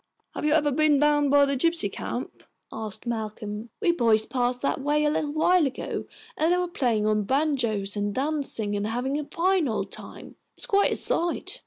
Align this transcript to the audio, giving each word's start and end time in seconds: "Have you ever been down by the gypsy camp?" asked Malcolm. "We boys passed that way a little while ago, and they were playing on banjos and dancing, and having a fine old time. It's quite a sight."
"Have 0.33 0.45
you 0.45 0.53
ever 0.53 0.71
been 0.71 0.97
down 0.99 1.29
by 1.29 1.45
the 1.45 1.55
gypsy 1.55 1.87
camp?" 1.91 2.41
asked 2.71 3.05
Malcolm. 3.05 3.69
"We 3.83 3.91
boys 3.91 4.25
passed 4.25 4.63
that 4.63 4.81
way 4.81 5.03
a 5.05 5.11
little 5.11 5.33
while 5.33 5.67
ago, 5.67 6.05
and 6.35 6.51
they 6.51 6.57
were 6.57 6.67
playing 6.67 7.05
on 7.05 7.21
banjos 7.21 7.95
and 7.95 8.11
dancing, 8.11 8.75
and 8.75 8.87
having 8.87 9.19
a 9.19 9.25
fine 9.25 9.67
old 9.67 9.91
time. 9.91 10.37
It's 10.57 10.65
quite 10.65 10.91
a 10.91 10.95
sight." 10.95 11.59